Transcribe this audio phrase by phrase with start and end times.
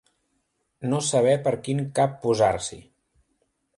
[0.93, 2.81] No saber per quin cap posar-s'hi.